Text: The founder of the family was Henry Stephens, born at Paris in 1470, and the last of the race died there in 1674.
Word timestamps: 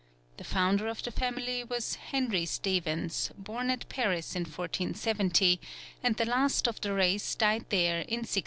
The 0.37 0.43
founder 0.43 0.87
of 0.87 1.03
the 1.03 1.11
family 1.11 1.63
was 1.63 1.93
Henry 1.93 2.43
Stephens, 2.47 3.29
born 3.37 3.69
at 3.69 3.87
Paris 3.87 4.35
in 4.35 4.45
1470, 4.45 5.61
and 6.01 6.17
the 6.17 6.25
last 6.25 6.67
of 6.67 6.81
the 6.81 6.91
race 6.93 7.35
died 7.35 7.65
there 7.69 7.97
in 7.99 8.25
1674. 8.25 8.39